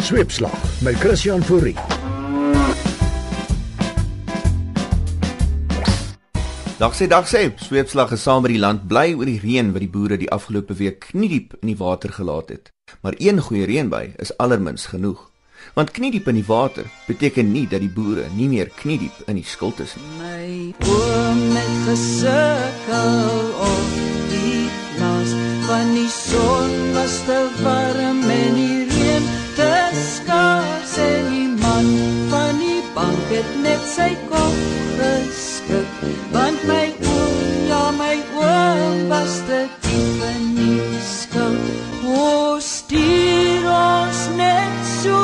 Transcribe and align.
Sweepslag 0.00 0.80
met 0.80 0.94
Christian 0.94 1.42
Fourie. 1.42 1.74
Dag 6.78 6.94
sê 6.96 7.06
dag 7.06 7.28
sê, 7.28 7.50
sweepslag 7.60 8.14
is 8.16 8.22
saam 8.24 8.40
met 8.42 8.54
die 8.54 8.60
land 8.62 8.86
bly 8.88 9.12
oor 9.12 9.28
die 9.28 9.40
reën 9.42 9.74
wat 9.74 9.84
die 9.84 9.90
boere 9.92 10.16
die 10.16 10.30
afgelope 10.32 10.74
week 10.78 11.10
kniediep 11.10 11.58
in 11.60 11.74
die 11.74 11.76
water 11.76 12.12
gelaat 12.16 12.48
het. 12.48 12.72
Maar 13.04 13.18
een 13.18 13.42
goeie 13.44 13.68
reënby 13.68 14.14
is 14.24 14.32
allermins 14.40 14.88
genoeg. 14.88 15.20
Want 15.76 15.92
kniediep 15.92 16.32
in 16.32 16.40
die 16.40 16.48
water 16.48 16.88
beteken 17.06 17.52
nie 17.52 17.66
dat 17.68 17.84
die 17.84 17.92
boere 17.92 18.24
nie 18.38 18.48
meer 18.48 18.72
kniediep 18.80 19.28
in 19.28 19.36
die 19.36 19.44
skuld 19.44 19.84
is 19.84 19.92
nie. 20.00 20.08
My 20.16 20.88
oom 20.88 21.44
het 21.60 21.76
gesukkel 21.90 23.52
op 23.68 23.92
die 24.32 24.64
las 24.96 25.36
van 25.68 25.92
die 25.92 26.08
son 26.08 26.72
was 26.96 27.20
te 27.28 27.44
warm 27.60 28.19
sy 33.90 34.10
kop 34.30 34.58
geskik 34.98 36.02
want 36.30 36.60
my 36.68 36.86
oom 37.10 37.54
ja 37.70 37.80
my 37.96 38.16
oom 38.38 39.08
was 39.10 39.34
te 39.48 39.64
diep 39.82 40.20
in 40.28 40.44
die 40.54 41.00
skuld 41.02 42.06
o 42.06 42.58
stuur 42.62 43.66
ons 43.74 44.20
net 44.38 44.86
so 44.92 45.16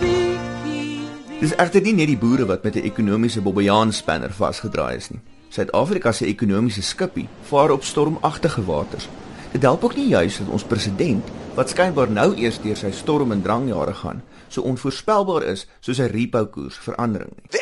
bietjie 0.00 1.04
Dis 1.42 1.52
egter 1.60 1.84
nie 1.84 1.92
net 1.98 2.08
die 2.08 2.16
boere 2.16 2.48
wat 2.48 2.64
met 2.64 2.76
'n 2.80 2.88
ekonomiese 2.88 3.44
bobbejaanspanner 3.44 4.32
vasgedraai 4.32 4.96
is 4.96 5.10
nie. 5.10 5.20
Suid-Afrika 5.50 6.12
se 6.12 6.26
ekonomiese 6.26 6.82
skippie 6.82 7.28
vaar 7.42 7.70
op 7.70 7.84
stormagtige 7.84 8.64
waters. 8.64 9.08
Dit 9.52 9.62
help 9.62 9.84
ook 9.84 9.96
nie 9.96 10.08
juis 10.08 10.38
dat 10.38 10.48
ons 10.48 10.64
president, 10.64 11.24
wat 11.54 11.68
skynbaar 11.68 12.10
nou 12.10 12.34
eers 12.36 12.58
deur 12.62 12.76
sy 12.76 12.90
storm 12.90 13.32
en 13.32 13.42
drangjare 13.42 13.94
gaan, 13.94 14.22
so 14.48 14.62
onvoorspelbaar 14.62 15.42
is 15.42 15.66
soos 15.80 15.98
'n 15.98 16.10
repo 16.10 16.46
koers 16.46 16.78
verandering 16.78 17.30
nie. 17.36 17.60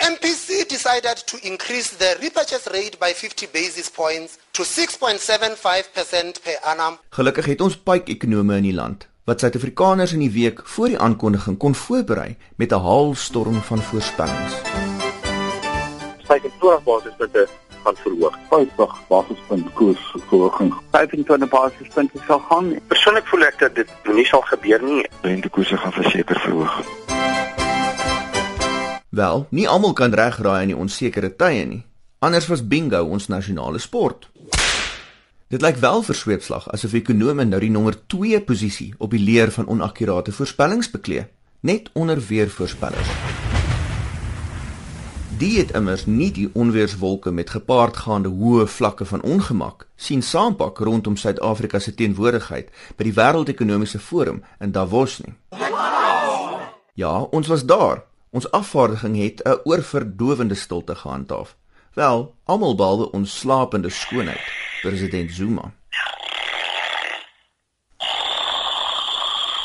Decided 0.85 1.27
to 1.27 1.39
increase 1.47 1.97
the 1.97 2.17
repurchase 2.21 2.67
rate 2.71 2.99
by 2.99 3.13
50 3.15 3.47
basis 3.47 3.89
points 3.89 4.39
to 4.53 4.65
6.75% 4.65 6.43
per 6.43 6.59
annum. 6.63 6.99
Gelukkig 7.09 7.45
het 7.45 7.61
ons 7.65 7.79
pype-ekonome 7.81 8.59
in 8.61 8.67
die 8.69 8.75
land 8.77 9.07
wat 9.25 9.41
Suid-Afrikaners 9.41 10.13
in 10.13 10.21
die 10.21 10.33
week 10.35 10.61
voor 10.69 10.93
die 10.93 10.99
aankondiging 11.01 11.57
kon 11.57 11.75
voorberei 11.75 12.37
met 12.61 12.73
'n 12.73 12.85
haalstorm 12.85 13.63
van 13.63 13.83
voorspellings. 13.83 14.55
sy 16.29 16.39
kantoor 16.41 16.83
basispunte 16.85 17.47
gaan 17.85 17.97
verhoog. 17.97 18.37
50 18.51 19.07
basispunt 19.09 19.73
koersverhoging. 19.73 20.75
25 20.91 21.49
basispunte 21.49 22.19
sal 22.27 22.39
gaan. 22.39 22.79
Persoonlik 22.89 23.27
voel 23.27 23.43
ek 23.43 23.59
dat 23.59 23.75
dit 23.75 23.89
nie 24.13 24.25
sal 24.25 24.41
gebeur 24.41 24.83
nie. 24.83 25.09
Rentekoerse 25.23 25.77
gaan 25.77 25.93
verseker 25.93 26.41
verhoog. 26.41 27.04
Wel, 29.15 29.47
nie 29.51 29.69
almal 29.69 29.93
kan 29.93 30.15
regraai 30.15 30.63
in 30.63 30.73
die 30.73 30.77
onsekere 30.77 31.29
tye 31.39 31.65
nie. 31.71 31.83
Anders 32.19 32.49
was 32.51 32.65
bingo 32.67 33.05
ons 33.05 33.29
nasionale 33.31 33.79
sport. 33.79 34.27
Dit 35.53 35.63
lyk 35.63 35.77
wel 35.79 36.01
versweepslag 36.03 36.65
asof 36.75 36.97
ekonome 36.99 37.45
nou 37.47 37.61
die 37.63 37.71
nommer 37.71 37.95
2 38.11 38.41
posisie 38.49 38.89
op 38.99 39.13
die 39.15 39.21
leer 39.23 39.53
van 39.55 39.69
onakkurate 39.71 40.33
voorspellings 40.35 40.91
beklee, 40.91 41.29
net 41.61 41.91
onder 41.93 42.19
weervoorspellers. 42.29 43.13
Die 45.39 45.59
het 45.61 45.71
immers 45.79 46.07
nie 46.07 46.31
die 46.35 46.49
onweerswolke 46.53 47.31
met 47.31 47.53
gepaardgaande 47.55 48.33
hoë 48.35 48.67
vlakke 48.67 49.07
van 49.07 49.23
ongemak 49.23 49.87
sien 49.95 50.23
saampak 50.23 50.79
rondom 50.79 51.15
Suid-Afrika 51.17 51.79
se 51.79 51.95
teenwoordigheid 51.95 52.75
by 52.97 53.07
die 53.07 53.15
Wêreldekonomiese 53.15 54.03
Forum 54.03 54.43
in 54.59 54.75
Davos 54.75 55.21
nie. 55.23 55.37
Ja, 56.95 57.15
ons 57.31 57.47
was 57.47 57.67
daar. 57.67 58.03
Ons 58.35 58.51
afvaardiging 58.51 59.17
het 59.23 59.43
'n 59.43 59.61
oorverdowende 59.65 60.55
stilte 60.55 60.95
gehandhaaf. 60.95 61.57
Wel, 61.93 62.35
almal 62.45 62.75
behalwe 62.75 63.11
ons 63.11 63.39
slapende 63.39 63.89
skoonheid, 63.89 64.53
president 64.83 65.31
Zuma. 65.31 65.73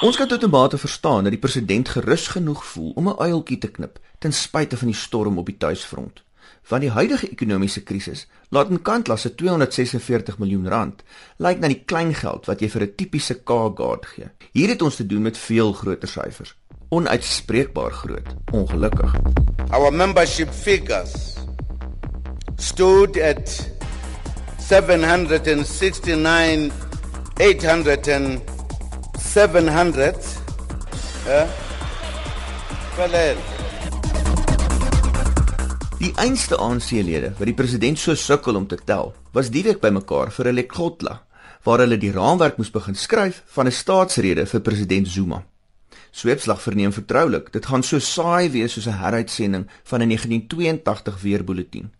Ons 0.02 0.18
kan 0.18 0.28
tot 0.28 0.44
'n 0.44 0.50
mate 0.50 0.78
verstaan 0.78 1.24
dat 1.24 1.31
die 1.31 1.40
president 1.40 1.90
gerus 1.90 2.28
genoeg 2.28 2.66
voel 2.66 2.91
om 2.96 3.09
'n 3.09 3.19
uiltjie 3.19 3.58
te 3.58 3.68
knip 3.68 4.00
ten 4.19 4.34
spyte 4.34 4.78
van 4.78 4.88
die 4.88 4.97
storm 4.97 5.38
op 5.38 5.46
die 5.46 5.58
tuisfront. 5.58 6.24
Van 6.62 6.79
die 6.79 6.91
huidige 6.91 7.29
ekonomiese 7.29 7.84
krisis 7.84 8.28
laat 8.50 8.69
in 8.69 8.81
kantlas 8.81 9.22
se 9.22 9.35
246 9.35 10.38
miljoen 10.38 10.68
rand 10.68 11.03
lyk 11.38 11.59
na 11.59 11.68
die 11.68 11.84
klein 11.85 12.13
geld 12.13 12.46
wat 12.46 12.59
jy 12.59 12.69
vir 12.69 12.81
'n 12.81 12.96
tipiese 12.96 13.34
K-guard 13.44 14.06
gee. 14.06 14.29
Hier 14.52 14.69
het 14.69 14.81
ons 14.81 14.96
te 14.96 15.06
doen 15.06 15.22
met 15.22 15.38
veel 15.38 15.74
groter 15.74 16.08
syfers. 16.08 16.59
Onuitspreekbaar 16.90 17.92
groot, 17.92 18.28
ongelukkig. 18.52 19.12
Our 19.72 19.92
membership 19.92 20.50
figures 20.50 21.38
stood 22.58 23.18
at 23.18 23.70
769 24.58 26.72
800 27.38 28.08
and 28.08 28.42
700 29.20 30.16
uh, 31.28 31.48
Valel. 32.96 33.38
Die 36.00 36.14
einste 36.16 36.58
ANC-lede 36.58 37.34
wat 37.38 37.46
die 37.46 37.54
president 37.54 38.00
so 38.00 38.16
sukkel 38.16 38.56
om 38.56 38.68
te 38.68 38.78
tel, 38.82 39.14
was 39.32 39.50
die 39.54 39.64
week 39.68 39.82
bymekaar 39.84 40.32
vir 40.34 40.48
'n 40.50 40.56
lekgotla 40.56 41.22
waar 41.64 41.80
hulle 41.86 41.98
die 42.02 42.12
raamwerk 42.12 42.58
moes 42.58 42.72
begin 42.72 42.96
skryf 42.96 43.44
van 43.54 43.68
'n 43.68 43.72
staatsrede 43.72 44.46
vir 44.46 44.62
president 44.62 45.08
Zuma. 45.08 45.44
Sweepslag 46.12 46.62
verneem 46.62 46.94
vertroulik, 46.94 47.52
dit 47.53 47.66
gaan 47.66 47.84
so 47.84 48.00
saai 48.00 48.50
wees 48.50 48.74
soos 48.74 48.88
'n 48.88 49.00
heruitsending 49.03 49.68
van 49.84 50.02
'n 50.02 50.08
1982 50.08 51.22
weerbulletin. 51.22 51.92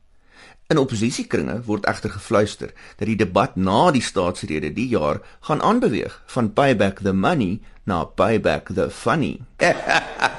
In 0.68 0.78
oppositiekringe 0.78 1.62
word 1.66 1.86
egter 1.86 2.12
gefluister 2.14 2.74
dat 2.98 3.08
die 3.08 3.16
debat 3.16 3.56
na 3.56 3.92
die 3.92 4.02
staatsrede 4.02 4.74
die 4.74 4.88
jaar 4.88 5.22
gaan 5.40 5.62
aanbeweeg 5.62 6.24
van 6.26 6.54
payback 6.54 7.02
the 7.02 7.14
money 7.14 7.60
na 7.84 8.04
payback 8.04 8.70
the 8.74 8.90
funny. 8.90 9.40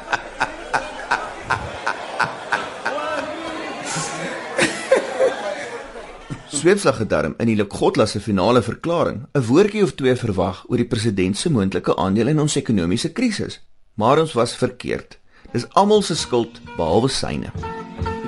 Sweepslag 6.60 6.98
het 6.98 7.09
daarom 7.09 7.34
in 7.41 7.48
die 7.48 7.56
Lekgotla 7.56 8.04
se 8.06 8.21
finale 8.21 8.60
verklaring 8.62 9.26
'n 9.32 9.41
woordjie 9.41 9.82
of 9.82 9.94
twee 9.94 10.16
verwag 10.16 10.65
oor 10.69 10.76
die 10.76 10.87
president 10.87 11.37
se 11.38 11.50
moontlike 11.50 11.97
aandeel 11.97 12.26
in 12.26 12.41
ons 12.41 12.56
ekonomiese 12.56 13.12
krisis, 13.12 13.60
maar 13.94 14.21
ons 14.21 14.32
was 14.32 14.54
verkeerd. 14.54 15.19
Dis 15.53 15.69
almal 15.69 16.03
se 16.03 16.15
skuld 16.15 16.60
behalwe 16.76 17.09
syne. 17.09 17.50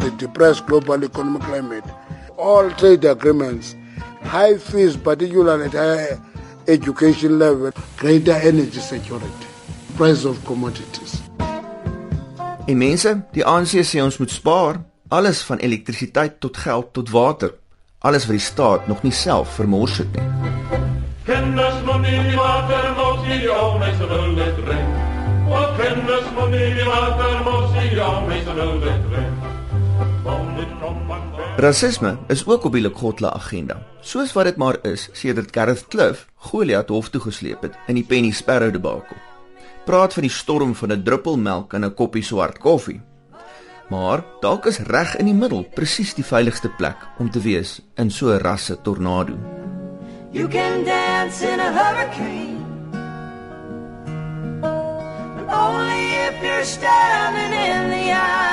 the 0.01 0.11
depressed 0.17 0.67
global 0.67 1.05
economic 1.05 1.43
climate, 1.43 1.85
all 2.39 2.71
trade 2.71 3.05
agreements, 3.05 3.77
high 4.23 4.57
fees, 4.57 4.97
particularly 4.97 5.67
at 5.67 5.73
higher 5.73 6.19
education 6.69 7.39
level, 7.39 7.71
greater 7.97 8.33
energy 8.33 8.81
security, 8.81 9.47
price 9.97 10.25
of 10.25 10.45
commodities. 10.45 11.21
En 12.67 12.79
mense, 12.79 13.27
die 13.33 13.45
ANC 13.45 13.85
sê 13.85 14.01
ons 14.01 14.19
moet 14.19 14.31
spaar, 14.31 14.81
alles 15.09 15.43
van 15.43 15.59
elektrisiteit 15.59 16.41
tot 16.41 16.57
geld 16.57 16.93
tot 16.93 17.11
water, 17.11 17.62
alles 18.03 18.27
wat 18.27 18.37
die 18.37 18.47
staat 18.47 18.87
nog 18.91 19.03
nie 19.03 19.15
self 19.15 19.55
vermors 19.55 19.99
het 20.03 20.13
nie. 20.17 20.51
Kinders 21.25 21.79
moet 21.87 22.03
nie 22.03 22.19
die 22.29 22.37
water 22.37 22.91
mos 22.99 23.23
nie, 23.27 23.47
ou 23.51 23.79
mense 23.79 24.11
wil 24.11 24.35
dit 24.35 24.61
drink. 24.65 25.01
O 25.49 25.65
kinders 25.79 26.29
moet 26.37 26.51
nie 26.51 26.69
die 26.79 26.89
water 26.91 27.41
mos 27.47 27.71
nie, 27.79 27.97
ou 28.03 28.21
mense 28.29 28.55
wil 28.59 28.79
dit 28.83 29.09
drink. 29.11 29.51
Rasisme 31.57 32.17
is 32.29 32.47
ook 32.47 32.65
op 32.65 32.73
die 32.73 32.83
Lekgotla 32.83 33.33
agenda. 33.37 33.77
Soos 34.01 34.33
wat 34.33 34.49
dit 34.49 34.57
maar 34.57 34.79
is 34.89 35.09
sedert 35.13 35.53
Gareth 35.55 35.85
Cliff 35.89 36.27
Goliath 36.49 36.89
hof 36.89 37.11
toe 37.11 37.21
gesleep 37.21 37.63
het 37.63 37.77
in 37.87 38.01
die 38.01 38.07
Penny 38.09 38.31
Sparrow 38.33 38.73
debakel. 38.73 39.17
Praat 39.85 40.15
van 40.17 40.27
die 40.27 40.33
storm 40.33 40.75
van 40.75 40.93
'n 40.93 41.03
druppel 41.03 41.37
melk 41.37 41.73
in 41.73 41.85
'n 41.85 41.95
koppie 41.95 42.23
swart 42.23 42.59
koffie. 42.59 43.01
Maar 43.91 44.23
dalk 44.41 44.67
is 44.67 44.79
reg 44.79 45.17
in 45.17 45.27
die 45.27 45.35
middel 45.35 45.65
presies 45.75 46.15
die 46.15 46.25
veiligste 46.25 46.71
plek 46.79 46.97
om 47.19 47.31
te 47.31 47.41
wees 47.41 47.81
in 47.97 48.11
so 48.11 48.33
'n 48.33 48.39
rasse 48.39 48.77
tornado. 48.83 49.35
You 50.31 50.49
can 50.49 50.85
dance 50.85 51.45
in 51.45 51.61
a 51.61 51.71
hurricane 51.73 52.63
But 55.37 55.49
only 55.49 56.05
if 56.29 56.43
you're 56.43 56.65
standing 56.65 57.53
in 57.53 57.91
the 57.91 58.11
eye 58.13 58.53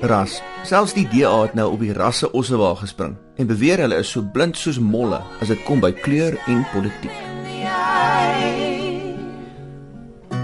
Ras, 0.00 0.40
selfs 0.64 0.94
die 0.96 1.08
DA 1.12 1.42
het 1.42 1.54
nou 1.54 1.72
op 1.74 1.82
die 1.84 1.92
rasse 1.92 2.30
ossewa 2.32 2.74
gespring 2.74 3.18
en 3.36 3.50
beweer 3.50 3.82
hulle 3.84 3.98
is 4.00 4.12
so 4.14 4.24
blind 4.24 4.56
soos 4.56 4.78
molle 4.80 5.20
as 5.40 5.52
dit 5.52 5.60
kom 5.66 5.80
by 5.80 5.92
kleur 5.92 6.38
en 6.46 6.64
politiek. 6.72 7.29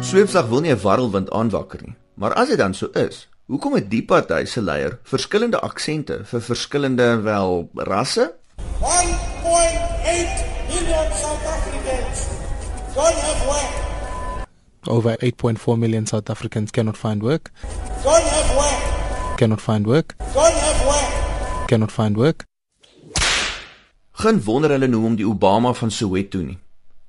Sweepslag 0.06 0.46
wil 0.48 0.60
nie 0.60 0.70
'n 0.72 0.80
warrelwind 0.80 1.30
aanwakker 1.30 1.80
nie, 1.82 1.94
maar 2.14 2.32
as 2.34 2.48
dit 2.48 2.58
dan 2.58 2.74
so 2.74 2.86
is, 2.94 3.28
hoekom 3.46 3.74
het 3.74 3.90
die 3.90 4.04
party 4.04 4.44
se 4.44 4.62
leier 4.62 4.98
verskillende 5.02 5.60
aksente 5.60 6.20
vir 6.24 6.40
verskillende 6.40 7.20
wel 7.22 7.70
rasse? 7.74 8.34
1.8 8.80 8.86
million 10.70 11.06
South 11.22 11.46
Africans 11.54 12.18
Don't 12.94 13.18
have 13.26 13.46
work. 13.46 13.72
Over 14.88 15.16
8.4 15.18 15.76
million 15.76 16.06
South 16.06 16.30
Africans 16.30 16.70
cannot 16.70 16.96
find 16.96 17.22
work. 17.22 17.50
Don't 18.02 18.28
have 18.34 18.54
work. 18.54 19.36
Cannot 19.36 19.60
find 19.60 19.86
work. 19.86 20.14
Don't 20.18 20.54
have 20.54 20.84
work. 20.84 21.66
Cannot 21.66 21.92
find 21.92 22.16
work. 22.16 22.44
Geen 24.12 24.44
wonder 24.44 24.70
hulle 24.70 24.86
noem 24.86 25.02
hom 25.02 25.16
die 25.16 25.28
Obama 25.28 25.72
van 25.72 25.90
Soweto 25.90 26.38
nie. 26.38 26.58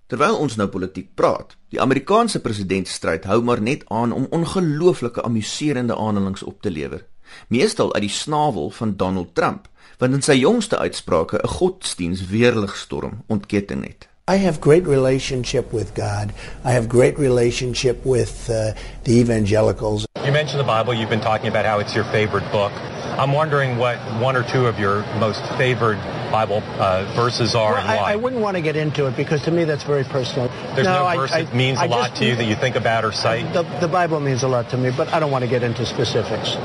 Terwyl 0.08 0.38
ons 0.40 0.56
nou 0.56 0.70
politiek 0.72 1.10
praat, 1.20 1.58
die 1.68 1.82
Amerikaanse 1.84 2.40
presidentstryd 2.40 3.26
hou 3.28 3.42
maar 3.44 3.60
net 3.62 3.82
aan 3.92 4.14
om 4.16 4.30
ongelooflike 4.32 5.24
amuserende 5.28 5.98
aanhalings 6.00 6.44
op 6.48 6.62
te 6.64 6.72
lewer. 6.72 7.04
Meestal 7.52 7.92
uit 7.94 8.06
die 8.06 8.14
snavel 8.16 8.70
van 8.70 8.96
Donald 8.96 9.36
Trump, 9.36 9.68
wat 10.00 10.16
in 10.16 10.24
sy 10.24 10.40
jongste 10.40 10.80
uitsprake 10.80 11.42
'n 11.44 11.48
godsdiensweerligstorm 11.48 13.24
ontketting 13.28 13.84
het. 13.84 14.08
I 14.32 14.38
have 14.38 14.62
great 14.62 14.88
relationship 14.88 15.74
with 15.74 15.92
God. 15.96 16.32
I 16.64 16.72
have 16.72 16.88
great 16.88 17.18
relationship 17.18 18.06
with 18.06 18.50
uh, 18.50 18.72
the 19.04 19.20
evangelicals. 19.20 20.06
You 20.24 20.32
mentioned 20.32 20.60
the 20.60 20.72
Bible. 20.76 20.94
You've 20.94 21.10
been 21.10 21.28
talking 21.32 21.50
about 21.50 21.66
how 21.66 21.80
it's 21.80 21.94
your 21.94 22.06
favorite 22.12 22.50
book. 22.52 22.72
I'm 23.18 23.32
wondering 23.34 23.78
what 23.78 23.98
one 24.22 24.36
or 24.36 24.44
two 24.44 24.68
of 24.68 24.78
your 24.80 25.02
most 25.20 25.42
favored 25.58 25.98
Bible 26.32 26.62
uh, 26.78 27.04
verses 27.16 27.56
are 27.56 27.72
Well, 27.74 27.80
and 27.82 27.88
why. 27.88 28.12
I, 28.12 28.14
I 28.14 28.16
wouldn't 28.16 28.42
want 28.44 28.58
to 28.58 28.62
get 28.62 28.76
into 28.76 29.08
it 29.08 29.16
because 29.18 29.42
to 29.44 29.52
me 29.52 29.64
that's 29.64 29.84
very 29.84 30.04
personal. 30.04 30.50
There's 30.76 30.86
no, 30.86 31.04
I- 31.06 31.16
verse 31.18 31.32
I- 31.32 31.44
that 31.44 31.56
means 31.56 31.80
a 31.80 31.84
I 31.84 31.86
lot 31.88 32.10
just- 32.10 32.22
to 32.22 32.26
you 32.28 32.36
that 32.36 32.46
you 32.46 32.56
think 32.56 32.76
about 32.76 33.04
or 33.06 33.12
cite, 33.12 33.52
The, 33.54 33.64
the 33.80 33.88
Bible 33.88 34.20
means 34.20 34.44
a 34.44 34.48
lot 34.48 34.70
to 34.70 34.78
me, 34.78 34.92
but 34.96 35.12
I 35.14 35.20
don't 35.20 35.32
want 35.32 35.44
to 35.44 35.50
get 35.50 35.64
into 35.64 35.86
specifics. 35.86 36.58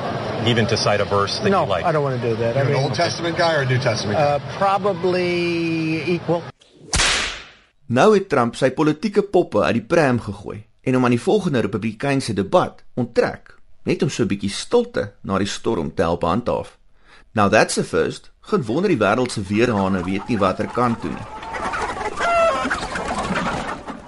even 0.45 0.67
to 0.67 0.77
cite 0.77 1.01
a 1.01 1.05
verse 1.07 1.39
that 1.39 1.51
no, 1.51 1.63
you 1.63 1.69
like. 1.71 1.83
No, 1.85 1.89
I 1.89 1.93
don't 1.93 2.03
want 2.03 2.21
to 2.21 2.29
do 2.31 2.37
that. 2.37 2.57
I 2.57 2.61
You're 2.61 2.69
an 2.69 2.75
mean, 2.75 2.83
Old 2.83 2.95
Testament 2.95 3.39
guy 3.39 3.55
or 3.55 3.61
a 3.63 3.65
New 3.67 3.79
Testament 3.79 4.19
guy? 4.19 4.25
uh, 4.37 4.59
probably 4.59 6.03
equal. 6.15 6.43
Nou 7.87 8.15
het 8.15 8.29
Trump 8.29 8.57
sy 8.57 8.71
politieke 8.75 9.23
poppe 9.23 9.63
uit 9.63 9.75
die 9.79 9.85
pram 9.87 10.19
gegooi 10.21 10.65
en 10.83 10.95
hom 10.97 11.05
aan 11.05 11.15
die 11.15 11.21
volgende 11.23 11.61
Republikeinse 11.63 12.33
debat 12.35 12.83
onttrek, 12.99 13.52
net 13.85 14.03
om 14.03 14.11
so 14.11 14.23
'n 14.23 14.29
bietjie 14.29 14.51
stilte 14.51 15.13
na 15.23 15.39
die 15.39 15.47
storm 15.47 15.95
te 15.95 16.03
help 16.03 16.23
handhaaf. 16.23 16.79
Now 17.35 17.49
that's 17.49 17.79
a 17.79 17.83
first. 17.83 18.31
Geen 18.41 18.65
wonder 18.65 18.89
die 18.89 18.99
wêreld 18.99 19.31
se 19.31 19.43
weerhane 19.43 20.05
weet 20.05 20.29
nie 20.29 20.39
watter 20.39 20.67
kant 20.67 21.01
toe 21.01 21.11
nie. 21.11 21.27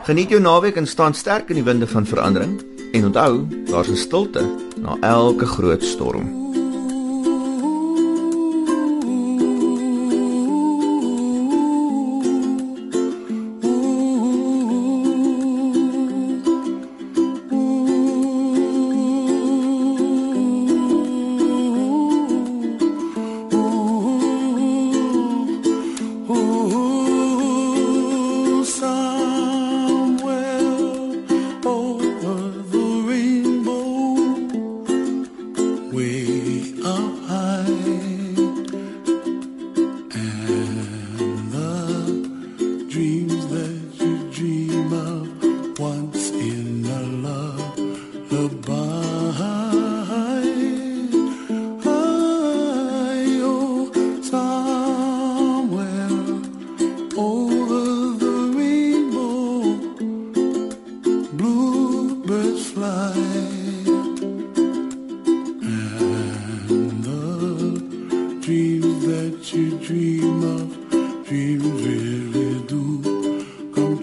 Geniet 0.04 0.28
jou 0.28 0.40
naweek 0.40 0.76
en 0.76 0.86
staan 0.86 1.14
sterk 1.14 1.48
in 1.48 1.54
die 1.54 1.64
winde 1.64 1.86
van 1.86 2.06
verandering 2.06 2.62
en 2.92 3.04
onthou, 3.04 3.48
daar's 3.66 3.88
'n 3.88 3.96
stilte 3.96 4.44
na 4.76 4.96
elke 5.00 5.46
groot 5.46 5.82
storm. 5.82 6.43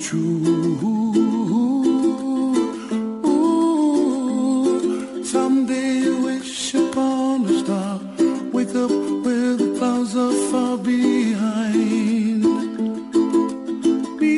True. 0.02 0.42
Ooh, 3.26 5.24
someday 5.24 6.10
wish 6.10 6.74
upon 6.74 7.46
a 7.46 7.60
star, 7.60 8.00
wake 8.52 8.76
up 8.76 8.90
where 9.24 9.56
the 9.56 9.76
clouds 9.78 10.16
are 10.16 10.34
far 10.50 10.78
behind. 10.78 12.44
Be 14.20 14.36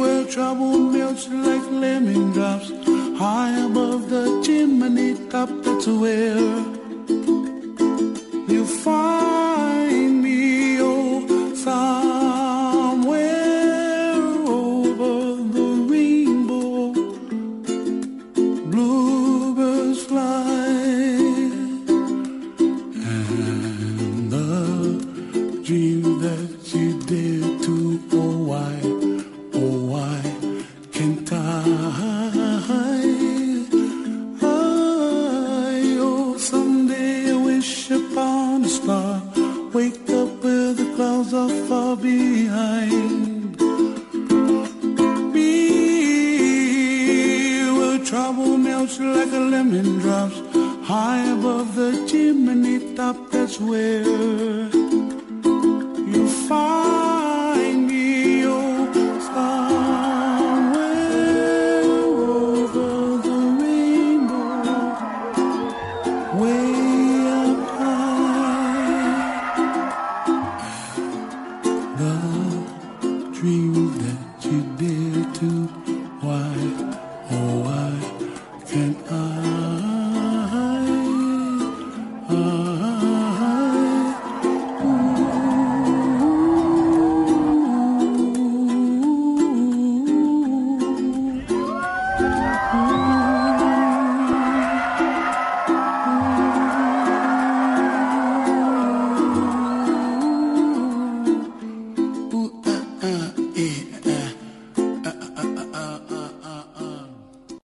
where 0.00 0.24
trouble 0.26 0.78
melts 0.78 1.28
like 1.28 1.66
lemon 1.70 2.32
drops, 2.32 2.70
high 3.18 3.54
above 3.66 4.08
the 4.08 4.40
chimney 4.44 5.14
top. 5.30 5.48
That's 5.64 5.86
where 5.88 6.38
you 8.52 8.64
find 8.64 9.11
dream 73.42 73.98
that 73.98 74.44
you 74.44 74.62
dare 74.78 74.91